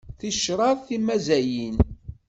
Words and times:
Ticraḍ 0.19 0.77
timazzayin. 0.87 1.75